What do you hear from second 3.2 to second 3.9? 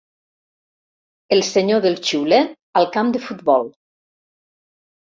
futbol.